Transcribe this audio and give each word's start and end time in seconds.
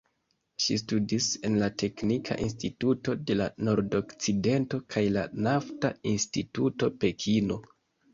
Ŝi 0.63 0.75
studis 0.81 1.25
en 1.49 1.57
la 1.63 1.67
"Teknika 1.81 2.37
Instituto 2.45 3.15
de 3.31 3.35
la 3.41 3.47
Nordokcidento" 3.67 4.79
kaj 4.95 5.03
la 5.19 5.27
"Nafta 5.49 5.93
Instituto 6.13 6.91
Pekino". 7.05 7.59